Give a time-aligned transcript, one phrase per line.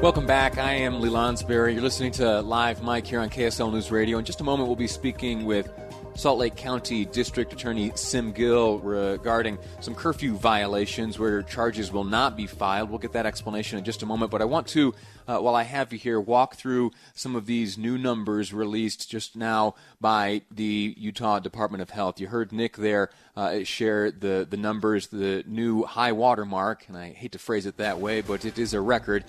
[0.00, 0.58] Welcome back.
[0.58, 1.72] I am Lee Lonsberry.
[1.72, 4.18] You're listening to Live Mic here on KSL News Radio.
[4.18, 5.70] In just a moment, we'll be speaking with
[6.14, 12.36] Salt Lake County District Attorney Sim Gill regarding some curfew violations where charges will not
[12.36, 12.90] be filed.
[12.90, 14.30] We'll get that explanation in just a moment.
[14.30, 14.94] But I want to,
[15.26, 19.36] uh, while I have you here, walk through some of these new numbers released just
[19.36, 22.20] now by the Utah Department of Health.
[22.20, 26.96] You heard Nick there uh, share the, the numbers, the new high water mark, and
[26.96, 29.24] I hate to phrase it that way, but it is a record.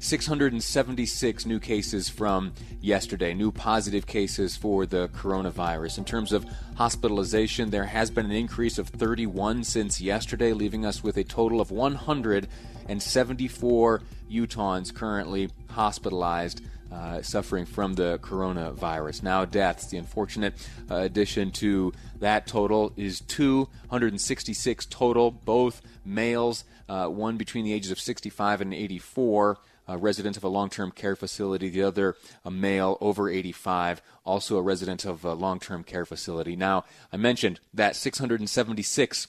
[0.00, 5.98] 676 new cases from yesterday, new positive cases for the coronavirus.
[5.98, 11.02] In terms of hospitalization, there has been an increase of 31 since yesterday, leaving us
[11.02, 16.62] with a total of 174 Utahns currently hospitalized.
[16.90, 19.22] Uh, suffering from the coronavirus.
[19.22, 19.88] Now, deaths.
[19.88, 20.54] The unfortunate
[20.90, 27.90] uh, addition to that total is 266 total, both males, uh, one between the ages
[27.90, 29.58] of 65 and 84
[29.88, 32.14] a resident of a long term care facility, the other
[32.44, 36.54] a male over 85, also a resident of a long term care facility.
[36.54, 39.28] Now, I mentioned that 676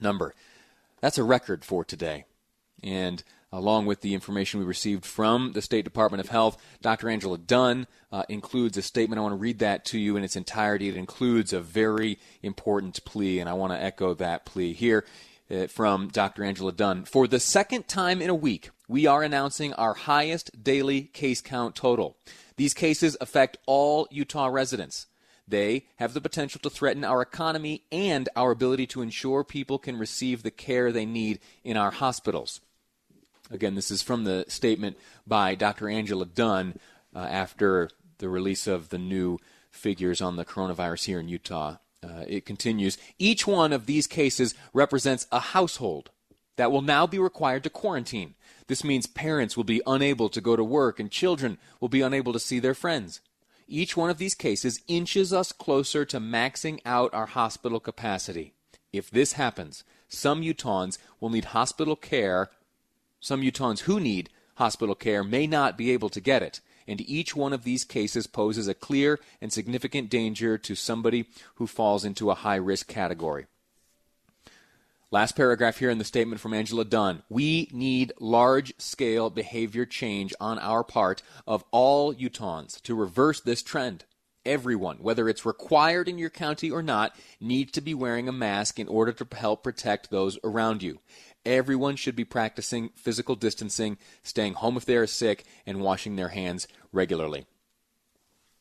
[0.00, 0.34] number.
[1.00, 2.24] That's a record for today.
[2.82, 7.10] And along with the information we received from the State Department of Health, Dr.
[7.10, 9.18] Angela Dunn uh, includes a statement.
[9.18, 10.88] I want to read that to you in its entirety.
[10.88, 15.04] It includes a very important plea, and I want to echo that plea here
[15.68, 16.44] from Dr.
[16.44, 17.04] Angela Dunn.
[17.04, 21.74] For the second time in a week, we are announcing our highest daily case count
[21.74, 22.16] total.
[22.56, 25.06] These cases affect all Utah residents.
[25.46, 29.98] They have the potential to threaten our economy and our ability to ensure people can
[29.98, 32.60] receive the care they need in our hospitals.
[33.50, 34.96] Again, this is from the statement
[35.26, 35.88] by Dr.
[35.88, 36.78] Angela Dunn
[37.14, 39.38] uh, after the release of the new
[39.70, 41.76] figures on the coronavirus here in Utah.
[42.02, 46.10] Uh, it continues Each one of these cases represents a household
[46.56, 48.34] that will now be required to quarantine.
[48.66, 52.32] This means parents will be unable to go to work and children will be unable
[52.32, 53.20] to see their friends.
[53.68, 58.52] Each one of these cases inches us closer to maxing out our hospital capacity.
[58.92, 62.50] If this happens, some Utahns will need hospital care.
[63.20, 67.34] Some Utahns who need hospital care may not be able to get it, and each
[67.36, 71.26] one of these cases poses a clear and significant danger to somebody
[71.56, 73.46] who falls into a high risk category.
[75.12, 77.22] Last paragraph here in the statement from Angela Dunn.
[77.28, 83.62] We need large scale behavior change on our part of all Utahns to reverse this
[83.62, 84.06] trend.
[84.46, 88.80] Everyone, whether it's required in your county or not, needs to be wearing a mask
[88.80, 90.98] in order to help protect those around you.
[91.44, 96.28] Everyone should be practicing physical distancing, staying home if they are sick, and washing their
[96.28, 97.46] hands regularly.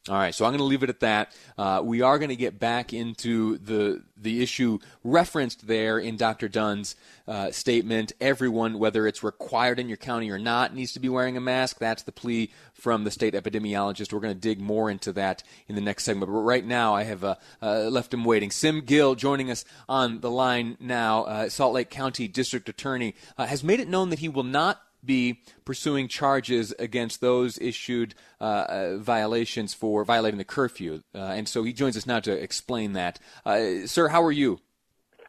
[0.09, 1.31] All right, so I'm going to leave it at that.
[1.59, 6.47] Uh, we are going to get back into the the issue referenced there in Dr.
[6.47, 6.95] Dunn's
[7.27, 8.11] uh, statement.
[8.19, 11.77] Everyone, whether it's required in your county or not, needs to be wearing a mask.
[11.77, 14.11] That's the plea from the state epidemiologist.
[14.11, 16.31] We're going to dig more into that in the next segment.
[16.31, 18.49] But right now, I have uh, uh left him waiting.
[18.49, 21.25] Sim Gill joining us on the line now.
[21.25, 24.81] Uh, Salt Lake County District Attorney uh, has made it known that he will not
[25.03, 31.01] be pursuing charges against those issued uh, uh, violations for violating the curfew.
[31.13, 33.19] Uh, and so he joins us now to explain that.
[33.45, 34.59] Uh, sir, how are you?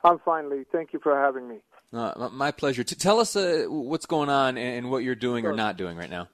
[0.05, 0.65] I'm fine, Lee.
[0.71, 1.57] Thank you for having me.
[1.93, 2.83] Uh, my pleasure.
[2.83, 5.53] To tell us uh, what's going on and what you're doing sure.
[5.53, 6.29] or not doing right now.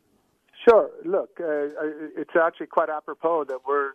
[0.68, 0.90] Sure.
[1.04, 3.92] Look, it's actually quite apropos that we're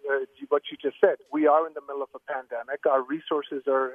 [0.49, 1.17] what you just said.
[1.31, 2.85] We are in the middle of a pandemic.
[2.89, 3.93] Our resources are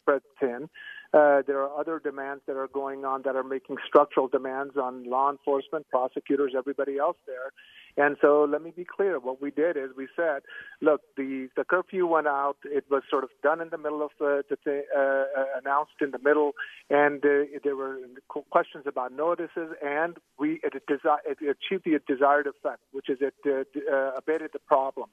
[0.00, 0.68] spread thin.
[1.16, 5.08] Uh, there are other demands that are going on that are making structural demands on
[5.08, 7.52] law enforcement, prosecutors, everybody else there.
[7.96, 9.18] And so let me be clear.
[9.18, 10.42] What we did is we said,
[10.82, 12.58] look, the, the curfew went out.
[12.64, 16.10] It was sort of done in the middle of uh, the, uh, uh, announced in
[16.10, 16.52] the middle,
[16.90, 17.96] and uh, there were
[18.50, 23.34] questions about notices, and we it, desi- it achieved the desired effect, which is it
[23.46, 25.08] uh, abated the problem.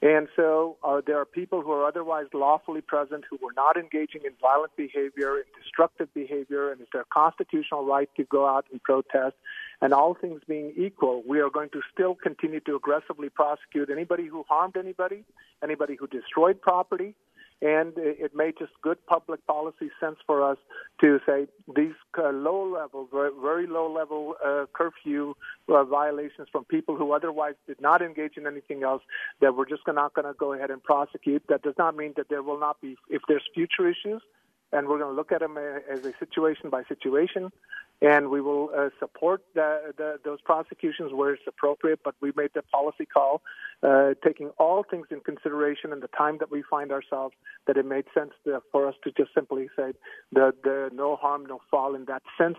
[0.00, 4.32] And so there are people who are otherwise lawfully present who were not engaging in
[4.40, 9.36] violent behavior, destructive behavior, and it's their constitutional right to go out and protest.
[9.80, 14.26] And all things being equal, we are going to still continue to aggressively prosecute anybody
[14.26, 15.24] who harmed anybody,
[15.62, 17.14] anybody who destroyed property,
[17.60, 20.58] and it made just good public policy sense for us
[21.00, 25.34] to say these uh, low level, very, very low level uh, curfew
[25.68, 29.02] uh, violations from people who otherwise did not engage in anything else
[29.40, 31.42] that we're just not going to go ahead and prosecute.
[31.48, 34.22] That does not mean that there will not be, if there's future issues,
[34.72, 37.50] and we're going to look at them as a situation by situation,
[38.00, 42.00] and we will uh, support the, the, those prosecutions where it's appropriate.
[42.04, 43.42] But we made the policy call,
[43.82, 47.34] uh, taking all things in consideration and the time that we find ourselves,
[47.66, 49.92] that it made sense to, for us to just simply say
[50.32, 52.58] the, the no harm, no foul in that sense,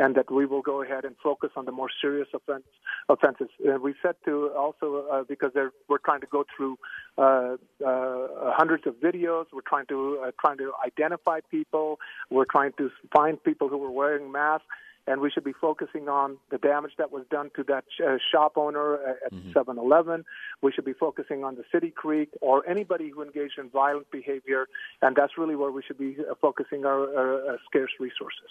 [0.00, 2.64] and that we will go ahead and focus on the more serious offense,
[3.08, 3.48] offenses.
[3.60, 5.52] Uh, we said to also uh, because
[5.88, 6.78] we're trying to go through
[7.18, 7.56] uh,
[7.86, 8.26] uh,
[8.60, 9.98] hundreds of videos, we're trying to
[10.40, 11.98] trying to identify people.
[12.30, 14.66] We're trying to find people who were wearing masks
[15.10, 18.52] and we should be focusing on the damage that was done to that uh, shop
[18.56, 19.50] owner at mm-hmm.
[19.50, 20.24] 7-Eleven.
[20.62, 24.68] We should be focusing on the City Creek or anybody who engaged in violent behavior,
[25.02, 28.50] and that's really where we should be uh, focusing our, our uh, scarce resources.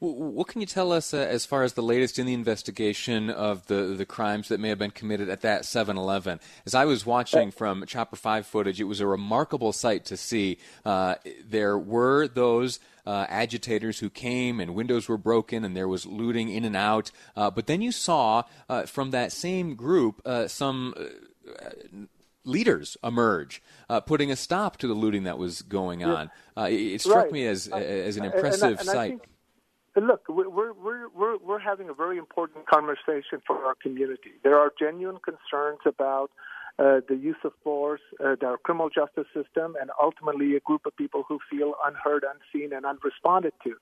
[0.00, 3.66] What can you tell us uh, as far as the latest in the investigation of
[3.68, 6.38] the, the crimes that may have been committed at that 7 Eleven?
[6.66, 10.58] As I was watching from Chopper 5 footage, it was a remarkable sight to see.
[10.84, 11.14] Uh,
[11.48, 16.48] there were those uh, agitators who came and windows were broken and there was looting
[16.48, 17.10] in and out.
[17.36, 20.94] Uh, but then you saw uh, from that same group uh, some
[22.44, 26.30] leaders emerge, uh, putting a stop to the looting that was going on.
[26.56, 27.32] Uh, it, it, struck right.
[27.32, 29.10] me as as an impressive and and sight.
[29.10, 29.28] Think,
[29.96, 34.32] Look, we're, we're, we're, we're having a very important conversation for our community.
[34.42, 36.32] There are genuine concerns about
[36.78, 40.96] uh, the use of force, uh, the criminal justice system, and ultimately a group of
[40.96, 43.74] people who feel unheard, unseen, and unresponded to.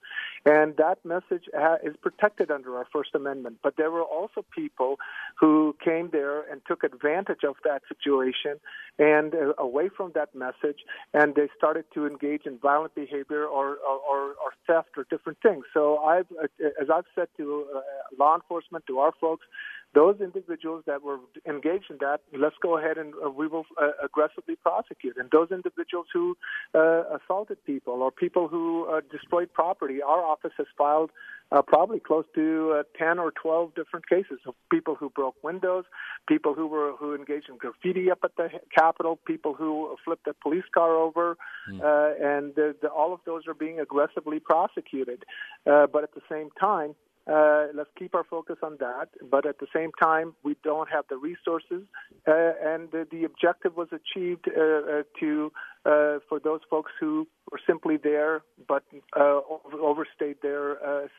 [0.45, 3.57] And that message ha- is protected under our First Amendment.
[3.63, 4.97] But there were also people
[5.39, 8.59] who came there and took advantage of that situation
[8.99, 10.81] and uh, away from that message,
[11.13, 15.65] and they started to engage in violent behavior or, or, or theft or different things.
[15.73, 16.47] So I've, uh,
[16.81, 17.79] as I've said to uh,
[18.19, 19.45] law enforcement, to our folks,
[19.93, 23.91] those individuals that were engaged in that, let's go ahead and uh, we will uh,
[24.03, 25.17] aggressively prosecute.
[25.17, 26.35] And those individuals who
[26.73, 31.11] uh, assaulted people or people who uh, destroyed property, our office has filed
[31.51, 35.83] uh, probably close to uh, 10 or 12 different cases of people who broke windows,
[36.27, 40.33] people who were who engaged in graffiti up at the Capitol, people who flipped a
[40.33, 41.37] police car over,
[41.69, 41.73] mm.
[42.19, 45.23] and the, the, all of those are being aggressively prosecuted.
[45.65, 46.95] but at the same time,
[47.25, 49.07] uh, let's keep our focus on that.
[49.29, 51.83] But at the same time, we don't have the resources,
[52.27, 55.51] uh, and the, the, objective was achieved uh, uh to
[55.85, 58.83] uh, for those folks who were simply there but
[59.17, 59.39] uh,
[59.81, 61.09] overstayed their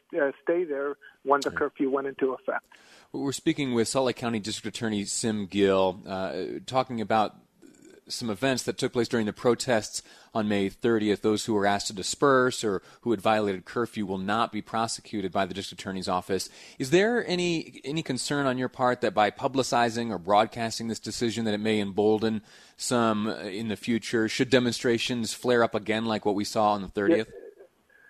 [0.42, 2.64] stay there when the curfew went into effect.
[3.12, 6.00] We're speaking with Salt Lake County District Attorney Sim Gill,
[6.66, 7.36] talking about
[8.08, 10.02] some events that took place during the protests
[10.34, 11.20] on May 30th.
[11.20, 15.32] Those who were asked to disperse or who had violated curfew will not be prosecuted
[15.32, 16.48] by the district attorney's office.
[16.78, 21.44] Is there any any concern on your part that by publicizing or broadcasting this decision
[21.44, 22.42] that it may embolden
[22.76, 24.28] some uh, in the future?
[24.28, 27.26] Should demonstrations flare up again like what we saw on the 30th?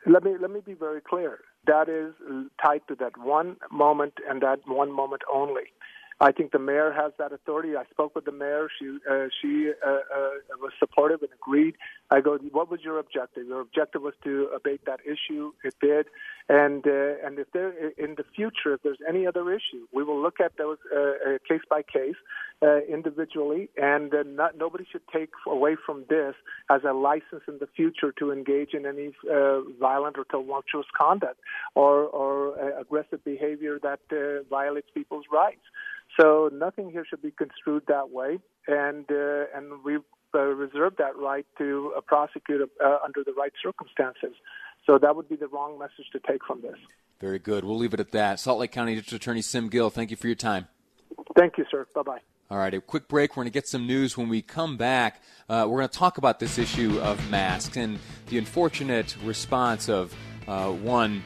[0.06, 1.40] Let me let me be very clear.
[1.66, 5.72] That is uh, tied to that one moment and that one moment only.
[6.20, 7.76] I think the mayor has that authority.
[7.76, 8.68] I spoke with the mayor.
[8.78, 10.30] She uh, she uh, uh,
[10.60, 11.74] was supportive and agreed.
[12.10, 13.46] I go, what was your objective?
[13.48, 15.52] Your objective was to abate that issue.
[15.64, 16.06] It did,
[16.48, 20.20] and uh, and if there in the future, if there's any other issue, we will
[20.20, 22.16] look at those uh, uh, case by case,
[22.88, 26.34] individually, and not, nobody should take away from this
[26.70, 29.12] as a license in the future to engage in any
[29.80, 31.40] violent or tumultuous conduct
[31.74, 34.00] or or aggressive behavior that
[34.48, 35.64] violates people's rights.
[36.20, 39.98] So nothing here should be construed that way, and uh, and we
[40.34, 44.36] uh, reserve that right to uh, prosecute uh, under the right circumstances.
[44.86, 46.76] So that would be the wrong message to take from this.
[47.20, 47.64] Very good.
[47.64, 48.38] We'll leave it at that.
[48.38, 50.68] Salt Lake County District Attorney Sim Gill, thank you for your time.
[51.36, 51.86] Thank you, sir.
[51.94, 52.18] Bye bye.
[52.50, 53.32] All right, a quick break.
[53.32, 54.18] We're going to get some news.
[54.18, 57.98] When we come back, uh, we're going to talk about this issue of masks and
[58.26, 60.14] the unfortunate response of
[60.46, 61.22] uh, one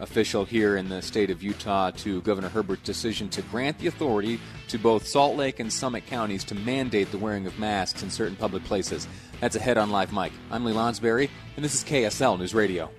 [0.00, 4.40] official here in the state of Utah to Governor Herbert's decision to grant the authority
[4.68, 8.36] to both Salt Lake and Summit counties to mandate the wearing of masks in certain
[8.36, 9.08] public places.
[9.40, 10.32] That's ahead on Live Mic.
[10.50, 12.90] I'm Lee Lonsberry, and this is KSL News Radio.